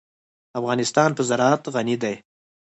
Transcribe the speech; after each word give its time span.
افغانستان 0.59 1.09
په 1.17 1.21
زراعت 1.29 1.63
غني 1.73 1.95
دی. 2.03 2.15